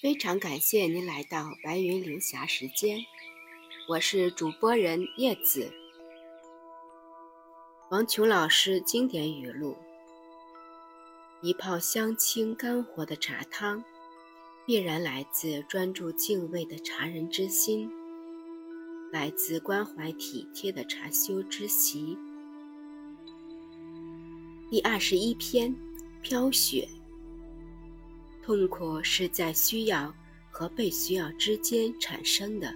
[0.00, 3.04] 非常感谢您来到白云流霞时间，
[3.88, 5.72] 我是主播人叶子。
[7.90, 9.76] 王琼老师经典语录：
[11.42, 13.82] 一泡香清甘活的茶汤，
[14.64, 17.90] 必然来自专注敬畏的茶人之心，
[19.10, 22.16] 来自关怀体贴的茶修之习。
[24.70, 25.74] 第二十一篇：
[26.22, 26.88] 飘雪。
[28.48, 30.10] 痛苦是在需要
[30.50, 32.74] 和被需要之间产生的。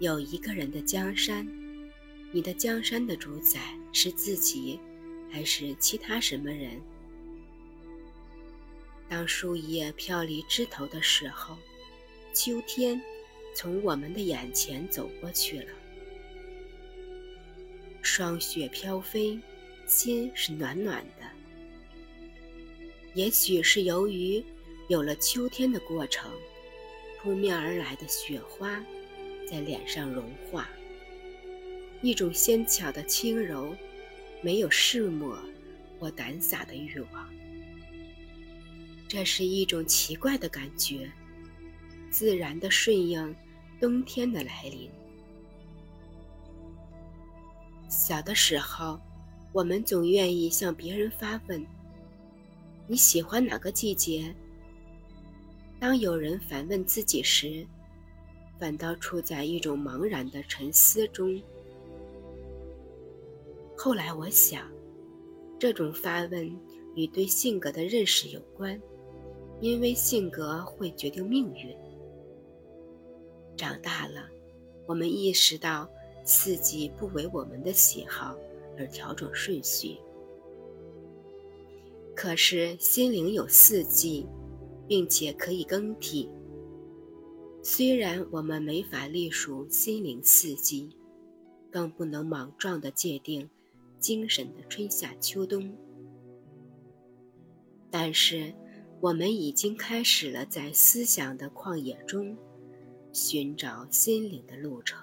[0.00, 1.48] 有一个人的江山，
[2.30, 3.58] 你的江山的主宰
[3.90, 4.78] 是自己，
[5.30, 6.78] 还是其他什么人？
[9.08, 11.56] 当树叶飘离枝头的时候，
[12.34, 13.00] 秋天
[13.54, 15.72] 从我们的眼前走过去了。
[18.02, 19.40] 霜雪飘飞，
[19.86, 21.37] 心是暖暖的。
[23.14, 24.44] 也许是由于
[24.88, 26.30] 有了秋天的过程，
[27.20, 28.84] 扑面而来的雪花
[29.50, 30.68] 在脸上融化，
[32.00, 33.74] 一种纤巧的轻柔，
[34.40, 35.36] 没有世抹
[35.98, 37.28] 或胆洒的欲望。
[39.08, 41.10] 这是一种奇怪的感觉，
[42.10, 43.34] 自然的顺应
[43.80, 44.88] 冬天的来临。
[47.88, 49.00] 小的时候，
[49.52, 51.66] 我们总愿意向别人发问。
[52.90, 54.34] 你喜欢哪个季节？
[55.78, 57.66] 当有人反问自己时，
[58.58, 61.38] 反倒处在一种茫然的沉思中。
[63.76, 64.66] 后来我想，
[65.58, 66.50] 这种发问
[66.94, 68.80] 与对性格的认识有关，
[69.60, 71.76] 因为性格会决定命运。
[73.54, 74.26] 长大了，
[74.86, 75.86] 我们意识到
[76.24, 78.34] 四季不为我们的喜好
[78.78, 79.98] 而调整顺序。
[82.20, 84.26] 可是心灵有四季，
[84.88, 86.28] 并且可以更替。
[87.62, 90.96] 虽然我们没法隶属心灵四季，
[91.70, 93.48] 更不能莽撞地界定
[94.00, 95.72] 精神的春夏秋冬，
[97.88, 98.52] 但是
[99.00, 102.36] 我们已经开始了在思想的旷野中
[103.12, 104.98] 寻找心灵的路程。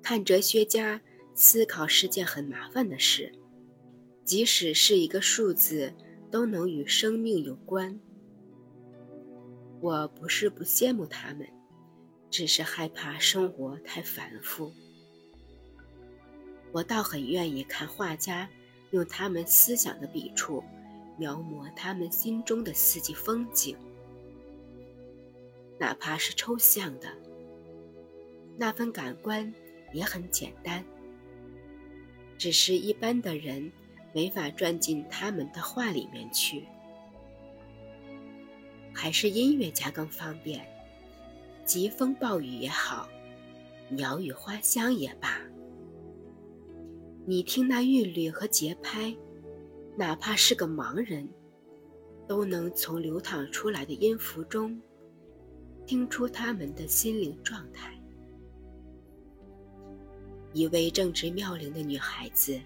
[0.00, 1.02] 看哲学家
[1.34, 3.32] 思考是件很麻烦的事。
[4.24, 5.92] 即使是一个数字，
[6.30, 7.98] 都能与生命有关。
[9.80, 11.48] 我不是不羡慕他们，
[12.30, 14.72] 只是害怕生活太繁复。
[16.70, 18.48] 我倒很愿意看画家
[18.92, 20.62] 用他们思想的笔触，
[21.18, 23.76] 描摹他们心中的四季风景，
[25.78, 27.08] 哪怕是抽象的，
[28.56, 29.52] 那份感官
[29.92, 30.84] 也很简单。
[32.38, 33.72] 只是一般的人。
[34.12, 36.64] 没法钻进他们的话里面去，
[38.92, 40.66] 还是音乐家更方便。
[41.64, 43.08] 疾风暴雨也好，
[43.88, 45.40] 鸟语花香也罢，
[47.24, 49.14] 你听那韵律和节拍，
[49.96, 51.28] 哪怕是个盲人，
[52.26, 54.80] 都能从流淌出来的音符中，
[55.86, 57.96] 听出他们的心灵状态。
[60.52, 62.60] 一位正值妙龄的女孩子。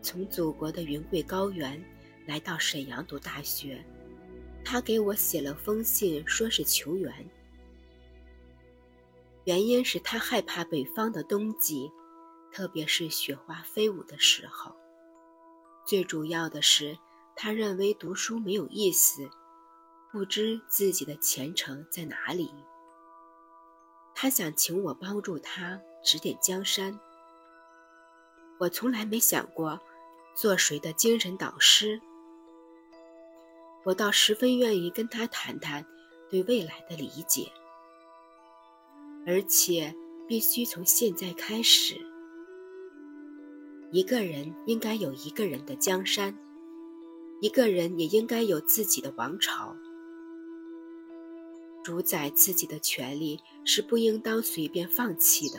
[0.00, 1.82] 从祖国的云贵高原
[2.26, 3.84] 来到沈阳读大学，
[4.64, 7.12] 他给我写了封信，说是求援。
[9.44, 11.90] 原因是他害怕北方的冬季，
[12.52, 14.74] 特别是雪花飞舞的时候。
[15.86, 16.98] 最主要的是，
[17.34, 19.28] 他认为读书没有意思，
[20.12, 22.50] 不知自己的前程在哪里。
[24.14, 26.98] 他想请我帮助他指点江山。
[28.58, 29.80] 我从来没想过。
[30.40, 32.00] 做谁的精神导师？
[33.82, 35.84] 我倒十分愿意跟他谈谈
[36.30, 37.50] 对未来的理解，
[39.26, 39.92] 而且
[40.28, 41.96] 必须从现在开始。
[43.90, 46.38] 一个人应该有一个人的江山，
[47.40, 49.74] 一个人也应该有自己的王朝。
[51.82, 55.58] 主宰自己的权利是不应当随便放弃的。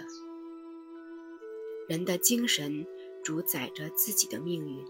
[1.90, 2.88] 人的精神。
[3.24, 4.86] 主宰着自己的命运，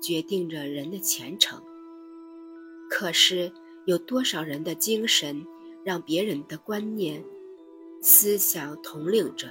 [0.00, 1.62] 决定着人的前程。
[2.90, 3.52] 可是，
[3.86, 5.46] 有多少人的精神
[5.84, 7.24] 让别人的观念、
[8.00, 9.48] 思想统领着？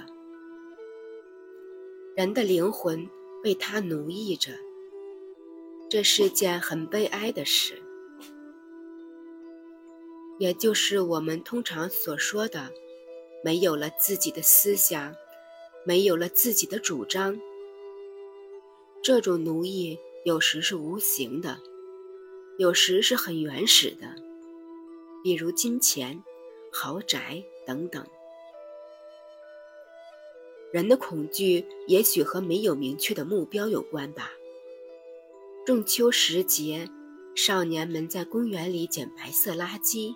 [2.14, 3.08] 人的灵魂
[3.42, 4.52] 被他奴役着，
[5.88, 7.82] 这是件很悲哀的事。
[10.38, 12.70] 也就是我们通常所说的，
[13.44, 15.14] 没有了自己的思想，
[15.84, 17.38] 没有了自己的主张。
[19.02, 21.58] 这种奴役有时是无形的，
[22.56, 24.14] 有时是很原始的，
[25.24, 26.22] 比如金钱、
[26.72, 28.06] 豪宅等等。
[30.72, 34.30] 人的恐惧也许和没有明确的目标有关吧。
[35.66, 36.88] 中秋时节，
[37.34, 40.14] 少年们在公园里捡白色垃圾，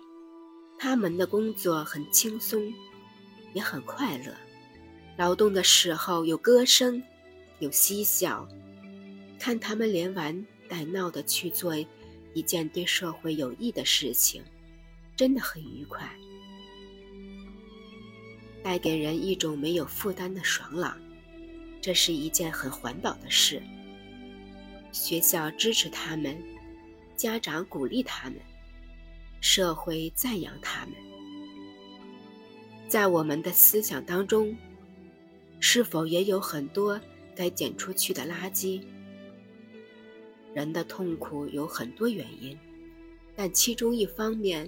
[0.79, 2.73] 他们的工作很轻松，
[3.53, 4.33] 也很快乐。
[5.17, 7.03] 劳动的时候有歌声，
[7.59, 8.47] 有嬉笑，
[9.39, 11.75] 看他们连玩带闹的去做
[12.33, 14.43] 一件对社会有益的事情，
[15.15, 16.09] 真的很愉快。
[18.63, 20.97] 带给人一种没有负担的爽朗，
[21.81, 23.61] 这是一件很环保的事。
[24.91, 26.37] 学校支持他们，
[27.15, 28.39] 家长鼓励他们，
[29.39, 30.95] 社会赞扬他们。
[32.89, 34.55] 在我们的思想当中，
[35.59, 36.99] 是否也有很多
[37.35, 38.81] 该捡出去的垃圾？
[40.57, 42.57] 人的痛苦有很多原因，
[43.35, 44.67] 但其中一方面，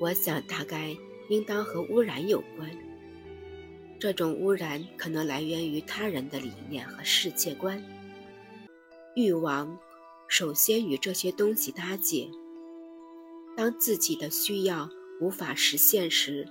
[0.00, 0.96] 我想大概
[1.28, 2.68] 应当和污染有关。
[4.00, 7.80] 这种污染可能来源于他人的理念和世界观。
[9.14, 9.78] 欲望
[10.26, 12.28] 首先与这些东西搭界，
[13.56, 14.90] 当自己的需要
[15.20, 16.44] 无法实现时，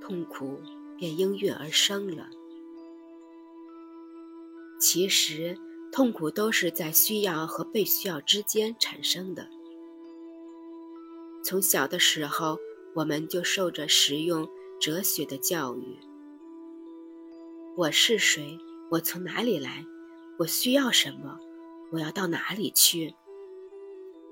[0.00, 0.58] 痛苦
[0.96, 2.30] 便应运而生了。
[4.80, 5.58] 其实，
[5.92, 9.46] 痛苦都是在需要和被需要之间产生的。
[11.44, 12.58] 从小的时候，
[12.94, 14.48] 我们就受着实用
[14.80, 15.98] 哲学的教育。
[17.76, 18.58] 我是谁？
[18.90, 19.84] 我从哪里来？
[20.38, 21.38] 我需要什么？
[21.90, 23.14] 我要到哪里去？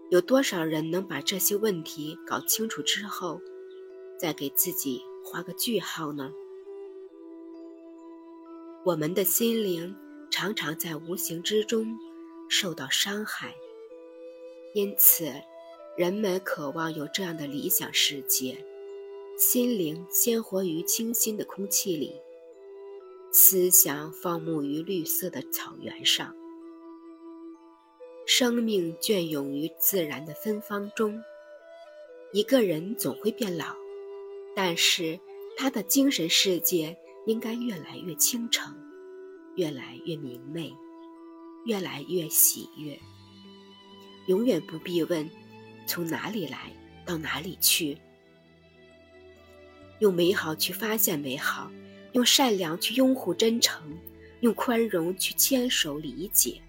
[0.08, 3.38] 有多少人能把这些问题搞清楚之后，
[4.18, 6.32] 再给自己画个句号呢？
[8.82, 9.94] 我们的心灵
[10.30, 11.98] 常常在无形之中
[12.48, 13.54] 受到伤害，
[14.74, 15.32] 因此，
[15.96, 18.56] 人们渴望有这样的理想世界：
[19.36, 22.14] 心灵鲜活于清新的空气里。
[23.32, 26.34] 思想放牧于绿色的草原上，
[28.26, 31.22] 生命隽永于自然的芬芳中。
[32.32, 33.76] 一个人总会变老，
[34.56, 35.18] 但是
[35.56, 36.96] 他的精神世界
[37.26, 38.74] 应该越来越清澄，
[39.60, 40.74] 越来越明媚，
[41.66, 42.98] 越来越喜悦。
[44.26, 45.28] 永远不必问
[45.86, 46.72] 从哪里来
[47.04, 47.98] 到哪里去，
[49.98, 51.70] 用美好去发现美好。
[52.12, 53.96] 用善良去拥护真诚，
[54.40, 56.60] 用宽容去牵手理解，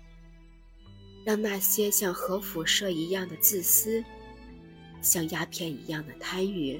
[1.24, 4.04] 让那些像核辐射一样的自私，
[5.02, 6.80] 像鸦片一样的贪欲，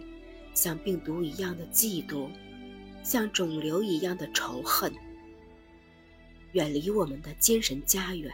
[0.54, 2.28] 像病毒一样的嫉妒，
[3.02, 4.94] 像肿瘤一样的仇恨，
[6.54, 8.34] 远离我们的精神家园。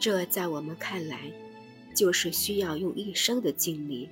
[0.00, 1.32] 这在我们看来，
[1.94, 4.08] 就是需要用一生的精力，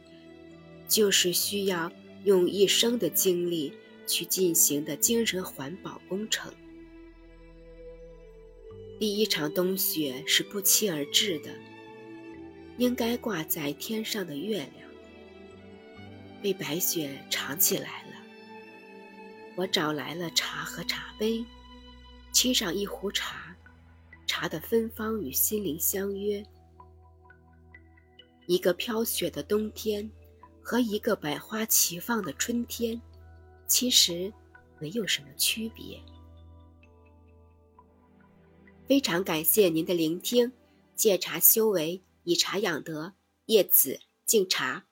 [0.88, 1.90] 就是需要
[2.24, 3.72] 用一生的精力。
[4.08, 6.52] 去进行的精神环保工程。
[9.00, 11.50] 第一场冬雪是不期而至的，
[12.78, 14.88] 应该挂在天上的月亮
[16.40, 18.12] 被白雪藏起来了。
[19.56, 21.44] 我找来了茶和茶杯，
[22.36, 23.56] 沏上一壶茶，
[24.26, 26.44] 茶的芬芳与心灵相约。
[28.44, 30.10] 一个飘雪的冬天，
[30.60, 33.00] 和一个百花齐放的春天。
[33.66, 34.30] 其实
[34.78, 35.98] 没有什么区别。
[38.86, 40.52] 非常感谢您的聆听，
[40.94, 43.14] 借茶修为，以茶养德，
[43.46, 44.85] 叶子敬茶。